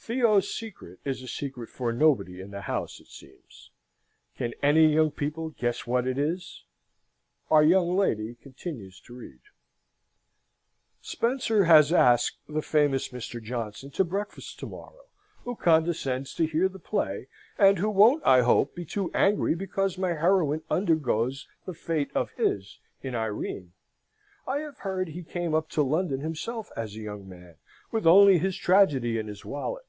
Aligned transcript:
Theo's 0.00 0.50
secret 0.50 1.00
is 1.04 1.20
a 1.22 1.28
secret 1.28 1.68
for 1.68 1.92
nobody 1.92 2.40
in 2.40 2.50
the 2.50 2.62
house, 2.62 2.98
it 2.98 3.08
seems. 3.08 3.70
Can 4.38 4.54
any 4.62 4.94
young 4.94 5.10
people 5.10 5.50
guess 5.50 5.86
what 5.86 6.06
it 6.06 6.16
is? 6.16 6.64
Our 7.50 7.62
young 7.62 7.94
lady 7.94 8.34
continues 8.36 9.00
to 9.00 9.12
read: 9.14 9.40
"'Spencer 11.02 11.64
has 11.64 11.92
asked 11.92 12.38
the 12.48 12.62
famous 12.62 13.10
Mr. 13.10 13.42
Johnson 13.42 13.90
to 13.90 14.02
breakfast 14.04 14.58
to 14.60 14.66
morrow, 14.66 15.08
who 15.44 15.54
condescends 15.54 16.32
to 16.36 16.46
hear 16.46 16.70
the 16.70 16.78
play, 16.78 17.28
and 17.58 17.76
who 17.78 17.90
won't, 17.90 18.24
I 18.24 18.40
hope, 18.40 18.74
be 18.74 18.86
too 18.86 19.10
angry 19.12 19.54
because 19.54 19.98
my 19.98 20.14
heroine 20.14 20.62
undergoes 20.70 21.46
the 21.66 21.74
fate 21.74 22.10
of 22.14 22.30
his 22.30 22.78
in 23.02 23.14
Irene. 23.14 23.72
I 24.46 24.60
have 24.60 24.78
heard 24.78 25.08
he 25.08 25.22
came 25.22 25.54
up 25.54 25.68
to 25.72 25.82
London 25.82 26.20
himself 26.20 26.70
as 26.74 26.94
a 26.96 27.00
young 27.00 27.28
man 27.28 27.56
with 27.92 28.06
only 28.06 28.38
his 28.38 28.56
tragedy 28.56 29.18
in 29.18 29.26
his 29.28 29.44
wallet. 29.44 29.84